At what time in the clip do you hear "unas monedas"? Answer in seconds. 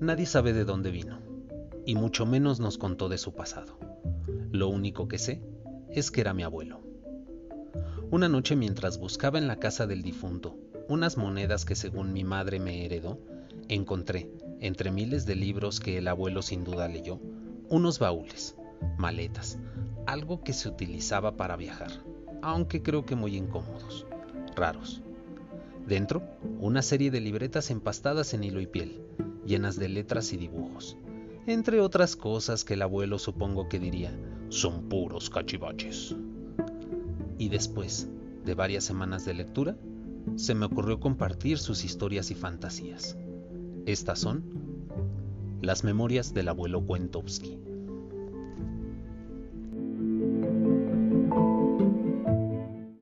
10.88-11.64